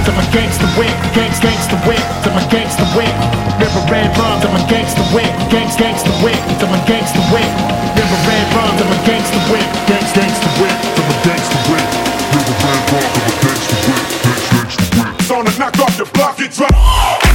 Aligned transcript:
Runs, 0.00 0.08
I'm 0.08 0.18
a 0.18 0.32
gangster 0.32 0.66
whip, 0.78 0.96
gangs 1.14 1.40
gangster 1.40 1.76
whip, 1.86 2.00
I'm 2.24 2.36
a 2.36 2.44
gangster 2.50 2.84
whip. 2.96 3.12
River 3.60 3.82
red 3.90 4.16
runs, 4.16 4.44
I'm 4.44 4.56
a 4.56 4.64
gangster 4.68 5.02
whip, 5.14 5.30
gangs 5.50 5.76
gangster 5.76 6.12
whip, 6.24 6.40
I'm 6.60 6.72
a 6.72 6.80
gangster 6.86 7.20
whip. 7.32 7.50
River 7.96 8.20
red 8.28 8.46
runs, 8.54 8.80
I'm 8.80 8.92
a 8.92 8.98
gangster 9.04 9.40
whip, 9.50 9.66
gangs 9.88 10.12
gangster 10.12 10.50
whip, 10.60 10.76
I'm 10.96 11.10
a 11.10 11.16
gangster 11.24 11.60
whip. 11.68 11.88
River 12.32 12.56
red 12.64 12.82
runs, 12.92 13.16
I'm 13.16 13.28
a 13.28 13.34
gangster 13.44 13.80
whip, 13.88 14.06
gangs 14.24 14.48
gangster 14.50 14.88
whip. 14.96 15.20
It's 15.20 15.30
on 15.30 15.44
to 15.44 15.58
knock 15.58 15.78
off 15.78 15.96
the 15.96 16.04
block 16.14 16.38
and 16.38 16.50
drop. 16.50 17.29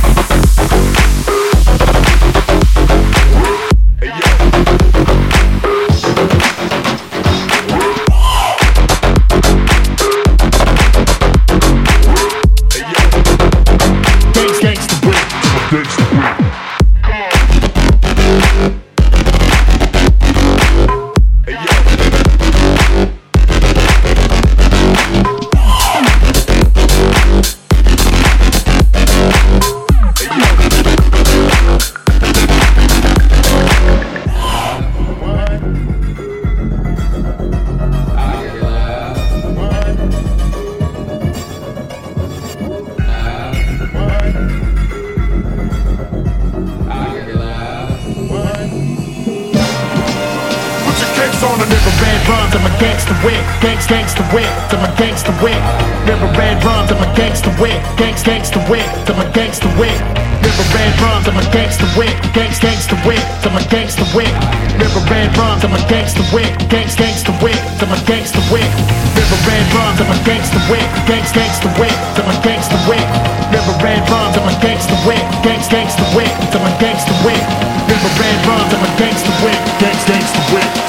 Put 51.36 51.52
on 51.52 51.60
the 51.60 51.68
river 51.68 51.92
red 52.00 52.24
runs, 52.32 52.56
I'm 52.56 52.64
a 52.64 52.72
gangster 52.80 53.12
whip, 53.20 53.44
gangs 53.60 53.88
gangster 53.92 54.24
whip, 54.32 54.48
I'm 54.72 54.88
a 54.88 54.92
gangster 54.96 55.36
whip. 55.44 55.60
River 56.08 56.32
red 56.32 56.64
runs, 56.64 56.88
I'm 56.88 57.04
a 57.04 57.12
gangster 57.12 57.52
whip, 57.60 57.76
gangs 58.00 58.24
gangster 58.24 58.64
whip, 58.72 58.88
I'm 59.12 59.20
a 59.20 59.28
gangster 59.36 59.68
whip. 59.76 60.00
River 60.40 60.64
red 60.72 60.96
runs, 61.04 61.28
I'm 61.28 61.36
a 61.36 61.44
gangster 61.52 61.92
whip, 62.00 62.16
gangs 62.32 62.60
gangster 62.64 62.96
whip, 63.04 63.20
I'm 63.44 63.52
a 63.52 63.64
gangster 63.68 64.08
whip. 64.16 64.32
River 64.80 65.04
red 65.12 65.36
runs, 65.36 65.60
I'm 65.68 65.76
a 65.76 65.82
gangster 65.92 66.24
whip, 66.32 66.56
gangs 66.72 66.96
gangster 66.96 67.36
whip, 67.44 67.60
I'm 67.84 67.92
a 67.92 68.00
gangster 68.08 68.44
whip. 68.48 68.72
River 69.20 69.40
red 69.44 69.68
runs, 69.76 70.00
I'm 70.00 70.16
a 70.16 70.18
gangster 70.24 70.64
whip, 70.72 70.88
gangs 71.04 71.36
gangster 71.36 71.72
whip, 71.76 71.96
I'm 72.16 72.32
a 72.32 72.36
gangster 72.48 72.80
whip. 72.88 73.08
River 73.52 73.76
red 73.84 74.08
runs, 74.08 74.40
I'm 74.40 74.48
a 74.48 74.56
gangster 74.64 74.96
whip, 75.04 75.26
gangs 75.44 75.68
gangster 75.68 76.08
whip, 76.16 76.32
I'm 76.56 76.64
a 76.64 76.72
gangster 76.80 77.18
whip. 77.28 77.44
River 77.92 78.12
red 78.24 78.40
runs, 78.48 78.72
I'm 78.72 78.88
a 78.88 78.92
gangster 78.96 79.36
whip, 79.44 79.60
gangs 79.84 80.06
gangster 80.08 80.46
whip, 80.56 80.85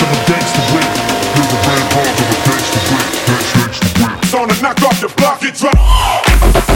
off 5.46 6.24
the 6.52 6.75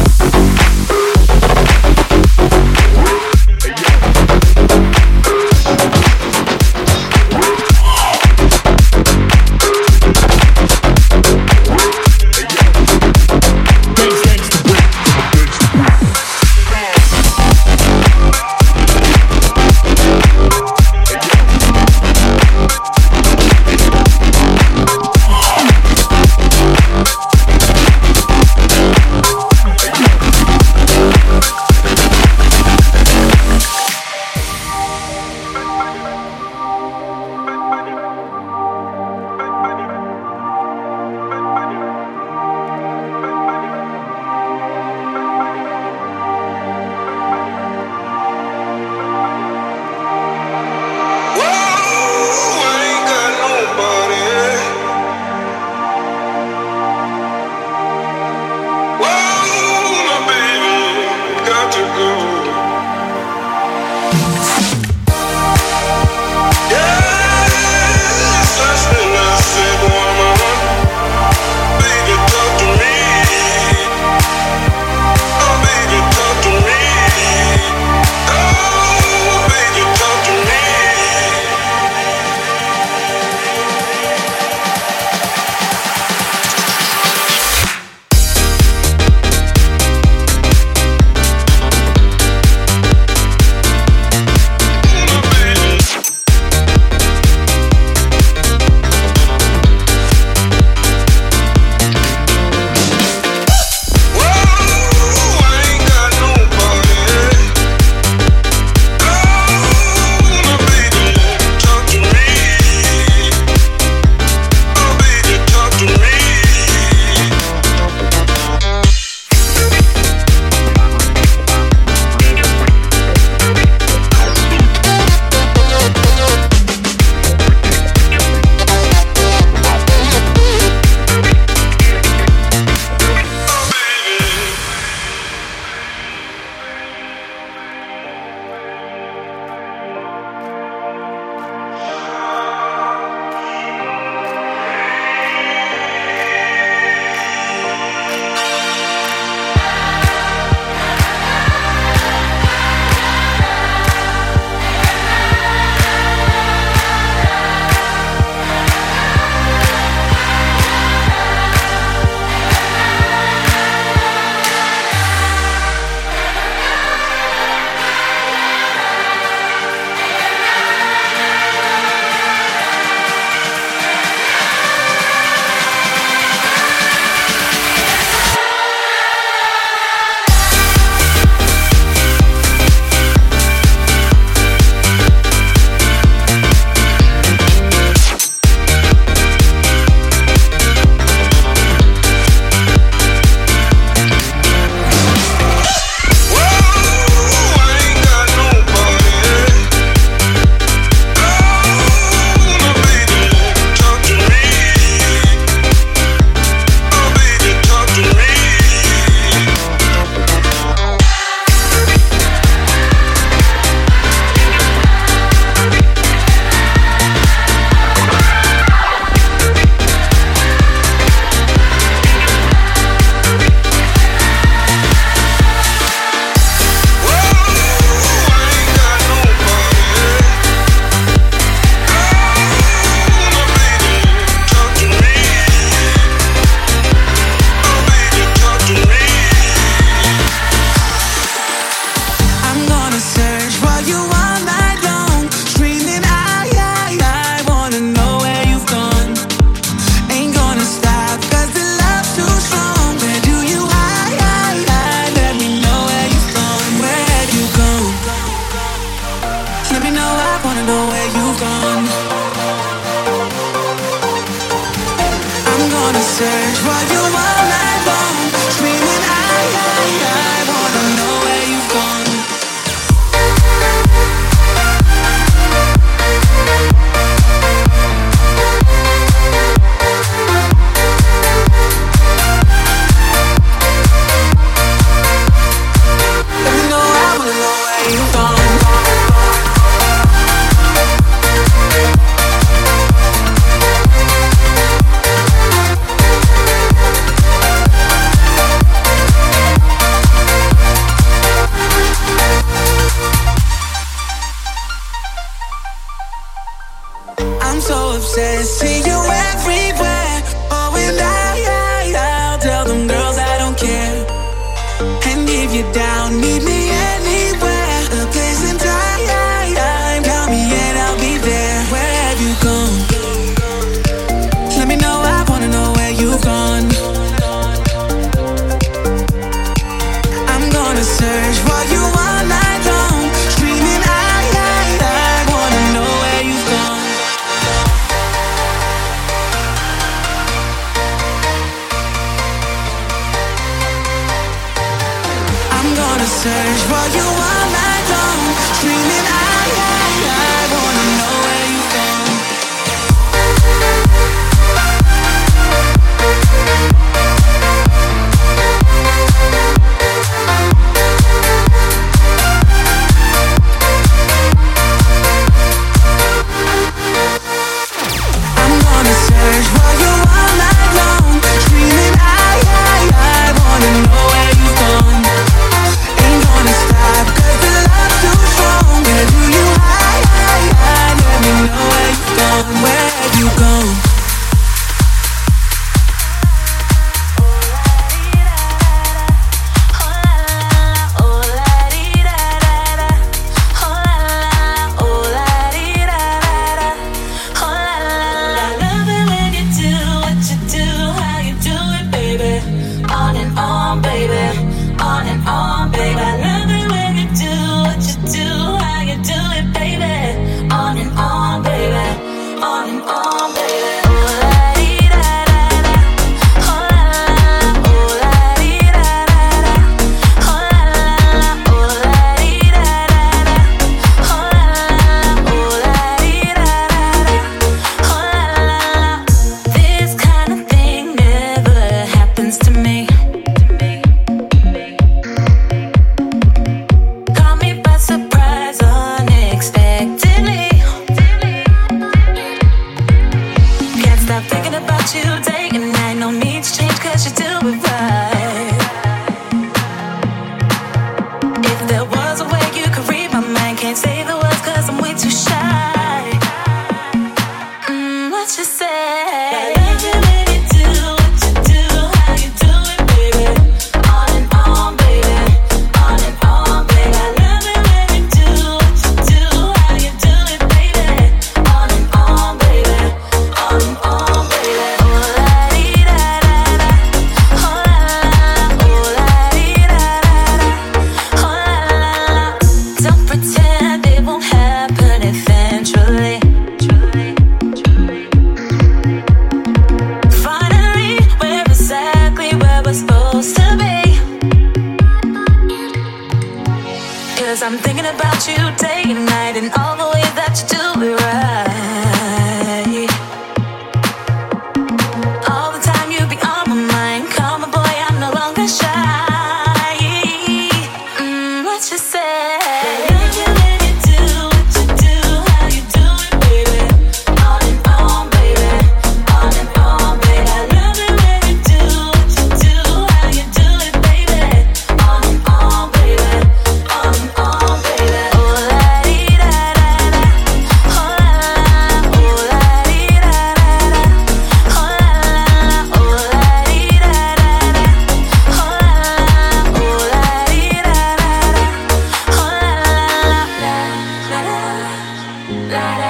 that 545.50 545.80
I 545.80 545.89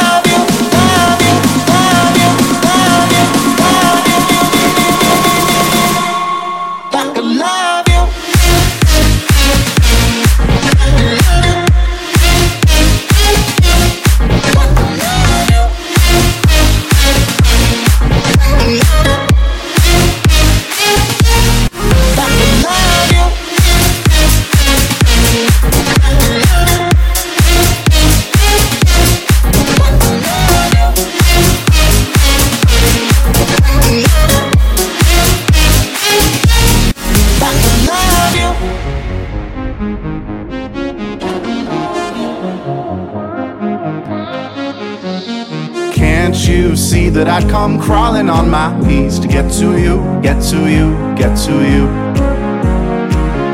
come 47.51 47.77
crawling 47.81 48.29
on 48.29 48.49
my 48.49 48.71
knees 48.79 49.19
to 49.19 49.27
get 49.27 49.51
to 49.51 49.77
you, 49.77 49.99
get 50.21 50.41
to 50.41 50.69
you, 50.71 50.95
get 51.17 51.35
to 51.35 51.51
you? 51.73 51.83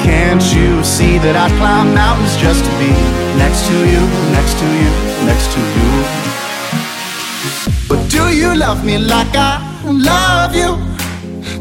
Can't 0.06 0.46
you 0.54 0.84
see 0.84 1.18
that 1.18 1.36
I'd 1.36 1.52
climb 1.58 1.96
mountains 1.96 2.38
just 2.38 2.62
to 2.64 2.72
be 2.78 2.94
next 3.42 3.66
to 3.70 3.78
you, 3.94 4.04
next 4.38 4.54
to 4.62 4.68
you, 4.82 4.92
next 5.26 5.48
to 5.56 5.62
you? 5.76 5.90
But 7.90 8.08
do 8.08 8.30
you 8.30 8.54
love 8.56 8.86
me 8.86 9.00
like 9.00 9.34
I 9.34 9.66
love 9.84 10.54
you? 10.54 10.78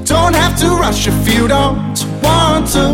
Don't 0.04 0.36
have 0.36 0.60
to 0.60 0.76
rush 0.76 1.08
if 1.08 1.16
you 1.26 1.48
don't 1.48 1.96
want 2.20 2.68
to. 2.76 2.86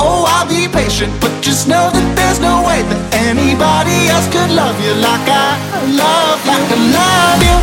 Oh, 0.00 0.24
I'll 0.26 0.48
be 0.48 0.72
patient, 0.72 1.12
but 1.20 1.32
just 1.42 1.68
know 1.68 1.90
that 1.92 2.08
there's 2.16 2.40
no 2.40 2.64
way 2.64 2.80
that 2.80 3.00
anybody 3.28 4.08
else 4.08 4.26
could 4.32 4.50
love 4.56 4.76
you 4.80 4.94
like 5.04 5.28
I 5.28 5.52
love, 6.00 6.40
like 6.48 6.68
I 6.72 6.78
love 6.96 7.40
you, 7.48 7.58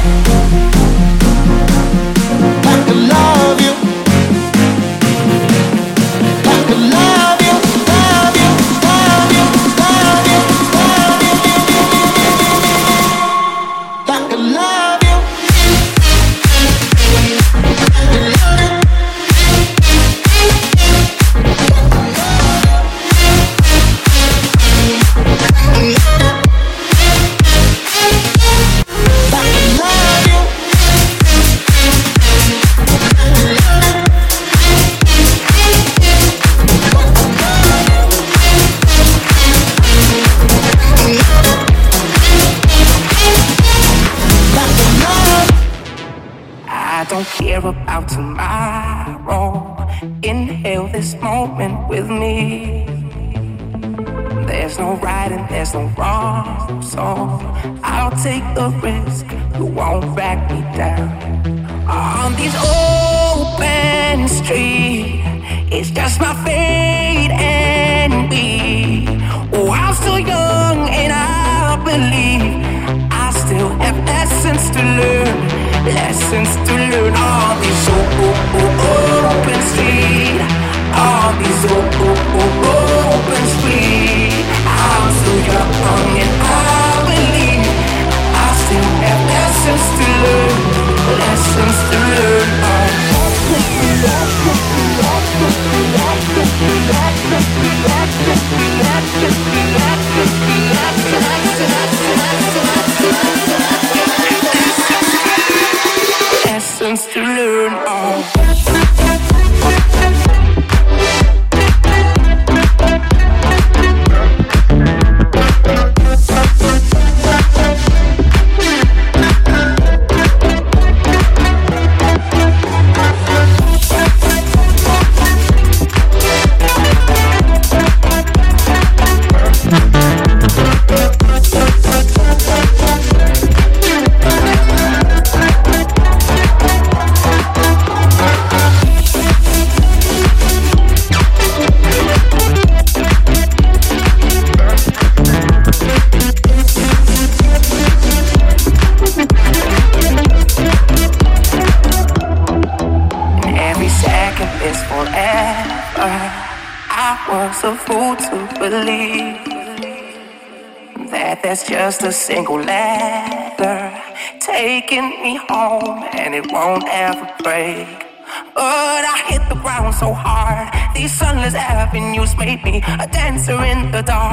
baby, 172.45 172.81
a 172.99 173.07
dancer 173.07 173.59
in 173.63 173.91
the 173.91 174.03
dark. 174.03 174.24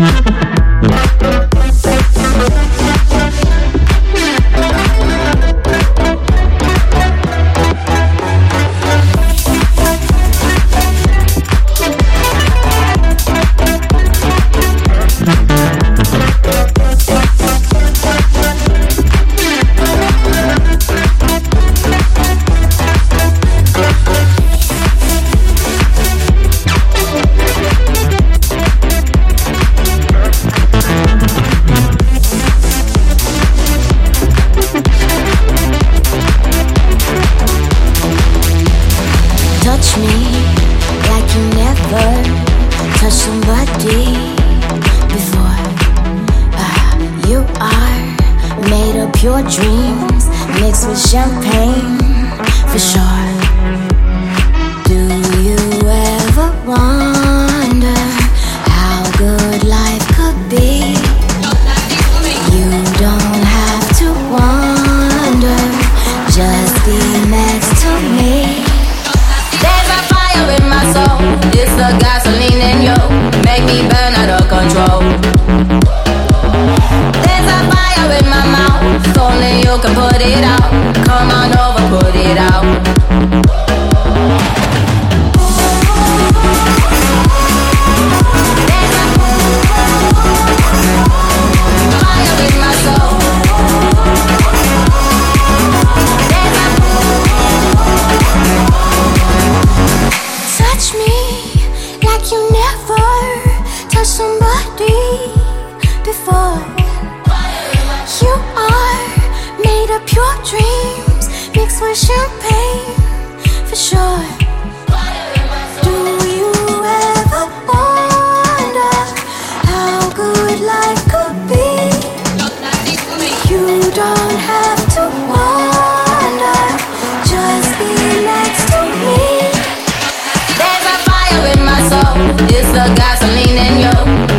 Mm-hmm. 0.00 0.29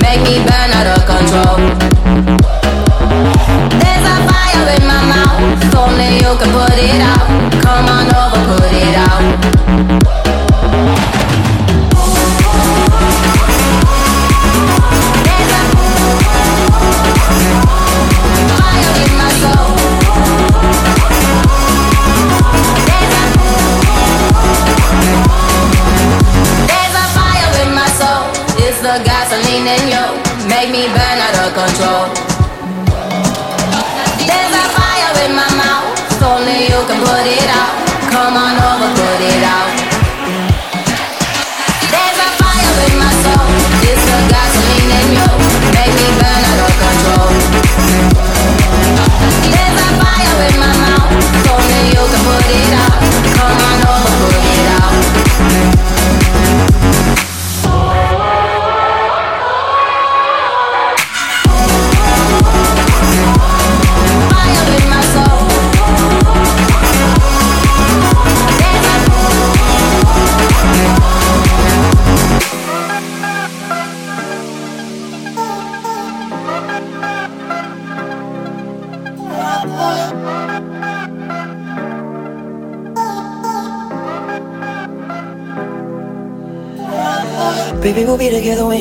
Make 0.02 0.22
me 0.28 0.36
burn 0.48 0.70
out 0.78 0.88
of 0.96 1.02
control. 1.06 1.56
There's 3.82 4.06
a 4.14 4.18
fire 4.30 4.68
in 4.76 4.84
my 4.88 5.02
mouth. 5.14 5.76
Only 5.76 6.10
you 6.24 6.32
can 6.40 6.52
put 6.52 6.78
it 6.78 7.02
out. 7.02 7.28
Come 7.64 7.86
on 7.88 8.08
over, 8.22 8.42
put 8.58 8.74
it 8.74 8.96
out. 8.96 9.61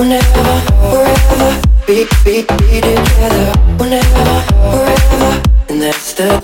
Whenever, 0.00 0.56
wherever, 0.80 1.60
be, 1.86 2.06
be, 2.24 2.40
be 2.40 2.80
together. 2.80 3.52
Whenever, 3.76 4.40
wherever, 4.72 5.42
and 5.68 5.82
that's 5.82 6.14
the. 6.14 6.40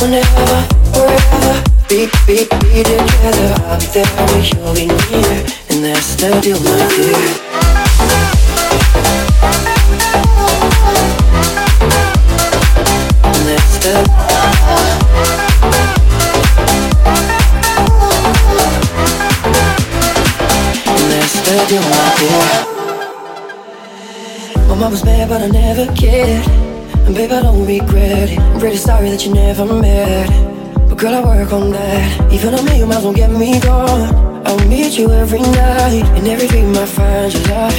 Whenever, 0.00 0.64
wherever, 0.96 1.62
be, 1.86 2.08
be, 2.26 2.48
be 2.48 2.82
together. 2.82 3.52
I'll 3.66 3.78
be 3.78 3.86
there 3.92 4.06
when 4.16 4.42
you'll 4.42 4.72
be 4.74 4.86
near. 4.86 5.44
And 5.68 5.84
that's 5.84 6.16
the 6.16 6.40
deal, 6.40 6.58
my 6.60 6.88
dear. 6.96 7.60
That's 13.44 13.78
the. 13.84 14.19
The 21.60 21.66
deal, 21.68 21.82
my 21.82 22.14
dear. 22.18 22.46
My 24.68 24.74
mom 24.76 24.92
was 24.92 25.04
mad, 25.04 25.28
but 25.28 25.42
I 25.42 25.48
never 25.48 25.86
cared. 25.94 26.46
And 27.06 27.14
babe, 27.14 27.32
I 27.32 27.42
don't 27.42 27.66
regret 27.66 28.30
it. 28.30 28.38
I'm 28.38 28.60
pretty 28.60 28.76
sorry 28.76 29.10
that 29.10 29.26
you 29.26 29.34
never 29.34 29.64
met. 29.66 30.28
But 30.88 30.98
girl, 30.98 31.14
I 31.14 31.22
work 31.22 31.52
on 31.52 31.70
that. 31.72 32.32
Even 32.32 32.54
a 32.54 32.62
million 32.62 32.88
miles 32.88 33.04
won't 33.04 33.16
get 33.16 33.30
me 33.30 33.60
gone. 33.60 34.14
I'll 34.46 34.68
meet 34.68 34.96
you 34.98 35.10
every 35.10 35.40
night. 35.40 36.04
And 36.16 36.26
every 36.28 36.48
dream, 36.48 36.76
I 36.76 36.86
find 36.86 37.32
your 37.32 37.42
love. 37.48 37.74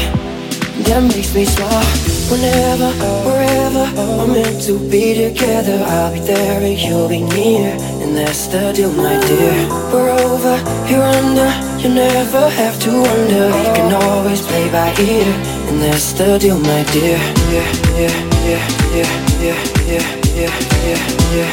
That 0.86 1.01
makes 1.03 1.34
me 1.34 1.45
smile. 1.45 1.86
Whenever, 2.32 2.91
wherever 3.27 3.84
we're 4.17 4.34
meant 4.34 4.61
to 4.63 4.77
be 4.89 5.13
together, 5.13 5.84
I'll 5.86 6.13
be 6.13 6.19
there 6.19 6.61
and 6.61 6.79
you'll 6.79 7.09
be 7.09 7.21
near. 7.21 7.75
And 8.01 8.15
that's 8.17 8.47
the 8.47 8.73
deal, 8.73 8.91
my 8.93 9.19
dear. 9.27 9.67
We're 9.91 10.11
over, 10.11 10.55
you're 10.89 11.03
under, 11.03 11.70
you 11.82 11.89
never 11.89 12.49
have 12.49 12.79
to 12.79 12.91
wonder. 12.91 13.47
We 13.47 13.63
can 13.73 13.93
always 13.93 14.41
play 14.41 14.69
by 14.69 14.93
ear. 14.99 15.25
And 15.67 15.82
that's 15.82 16.13
the 16.13 16.38
deal, 16.38 16.59
my 16.59 16.84
dear. 16.93 17.17
Yeah, 17.49 17.71
yeah, 17.97 18.13
yeah, 18.45 18.65
yeah, 18.93 19.09
yeah, 19.41 19.57
yeah, 19.89 20.05
yeah, 20.38 20.45
yeah, 20.45 20.51
yeah, 20.86 21.01
yeah, 21.34 21.49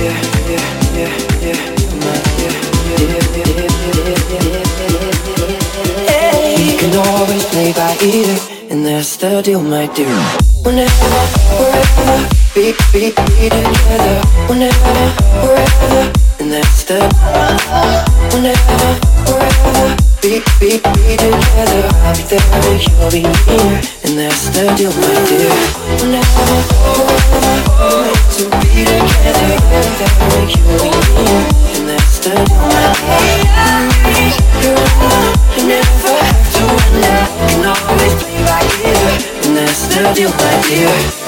yeah, 0.00 0.16
yeah, 0.40 0.64
yeah, 0.96 1.12
yeah, 1.42 1.58
my 2.00 2.16
dear. 2.36 2.54
Yeah, 2.88 3.12
yeah, 3.12 3.42
yeah, 3.42 3.68
yeah, 4.08 5.20
yeah. 6.08 6.56
We 6.56 6.66
can 6.78 6.94
always 7.06 7.44
play 7.46 7.70
by 7.72 7.96
ear, 8.00 8.36
and 8.70 8.86
that's 8.86 9.16
the 9.16 9.42
deal, 9.42 9.62
my 9.62 9.86
dear. 9.94 10.16
Whenever, 10.64 11.10
wherever, 11.58 12.18
be, 12.54 12.72
be, 12.92 13.10
be 13.10 13.48
together. 13.50 14.16
Whenever, 14.48 14.94
wherever, 15.44 16.12
and 16.40 16.48
that's 16.52 16.84
the. 16.84 18.21
Whenever, 18.32 18.96
wherever, 19.28 19.92
be, 20.22 20.40
be, 20.58 20.80
be 20.80 21.16
together. 21.20 21.84
I'll 22.00 22.16
be 22.16 22.24
there 22.32 22.40
you'll 22.80 23.10
be 23.12 23.20
near, 23.28 23.76
and 24.08 24.16
that's 24.16 24.48
the 24.48 24.72
deal, 24.72 24.88
my 24.88 25.12
dear. 25.28 25.52
Whenever, 26.00 26.56
wherever, 26.96 27.60
we're 27.76 28.08
meant 28.08 28.24
to 28.32 28.48
be 28.64 28.88
together. 28.88 29.52
I'll 29.68 29.84
be 29.84 29.92
there 30.32 30.48
you'll 30.48 30.80
be 30.80 30.88
near, 31.12 31.44
and 31.76 31.84
that's 31.92 32.24
the 32.24 32.32
deal, 32.32 32.56
my 32.56 32.88
dear. 33.04 33.52
You're 34.64 34.80
alone, 34.80 35.36
you 35.52 35.68
never 35.68 36.16
have 36.16 36.48
to 36.56 36.62
wonder. 36.72 37.16
Can 37.52 37.68
always 37.68 38.16
play 38.16 38.40
by 38.48 38.64
ear, 38.80 39.12
and 39.44 39.52
that's 39.60 39.92
the 39.92 40.00
deal, 40.16 40.32
my 40.32 40.56
dear. 40.66 41.21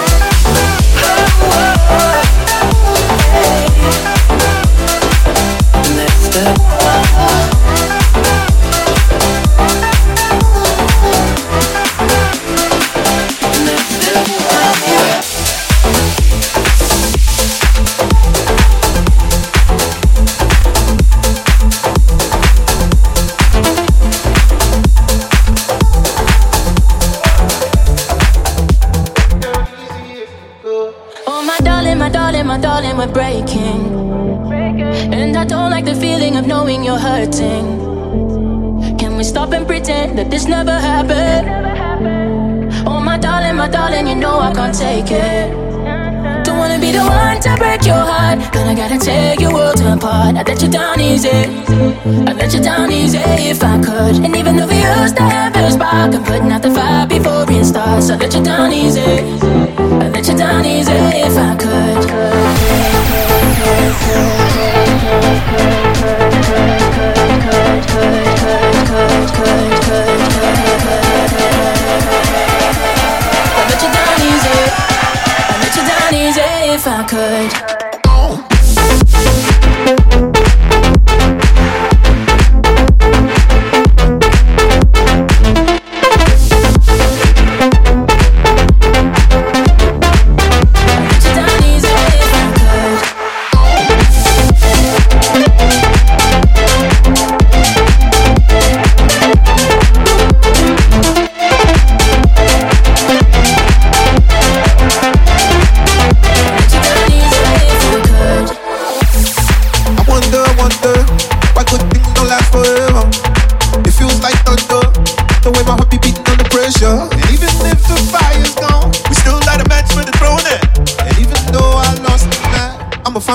I 57.86 58.16
get 58.16 58.34
you 58.34 58.42
down 58.42 58.72
easy. 58.72 59.13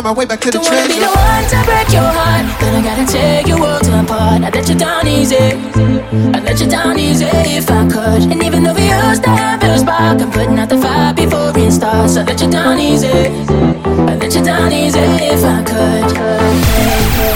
Find 0.02 0.16
my 0.16 0.18
way 0.18 0.26
back 0.26 0.40
to 0.40 0.52
the 0.52 0.60
Don't 0.60 0.66
wanna 0.66 0.88
be 0.88 1.00
the 1.00 1.08
one 1.08 1.44
to 1.52 1.58
break 1.66 1.90
your 1.92 2.02
heart, 2.02 2.46
but 2.60 2.72
I 2.74 2.82
gotta 2.82 3.06
tear 3.12 3.48
your 3.48 3.60
world 3.60 3.88
apart. 3.88 4.44
I'd 4.44 4.56
let 4.56 4.70
you 4.70 4.76
down 4.76 5.08
easy. 5.08 5.36
I'd 5.36 6.44
let 6.44 6.60
you 6.60 6.68
down 6.68 6.98
easy 7.00 7.26
if 7.26 7.70
I 7.70 7.88
could. 7.88 8.32
And 8.32 8.42
even 8.44 8.64
though 8.64 8.74
we 8.74 8.88
used 8.88 9.24
to 9.24 9.30
have 9.30 9.62
a 9.64 9.78
spark, 9.78 10.22
I'm 10.22 10.32
putting 10.32 10.58
out 10.60 10.70
the 10.70 10.78
fire 10.78 11.14
before 11.14 11.52
it 11.56 11.72
starts. 11.72 12.18
I'd 12.18 12.28
let 12.28 12.42
you 12.42 12.50
down 12.50 12.80
easy. 12.80 13.10
I'd 13.10 14.20
let 14.22 14.34
you 14.36 14.44
down 14.44 14.72
easy 14.72 15.00
if 15.00 15.44
I 15.44 15.64
could. 15.64 17.29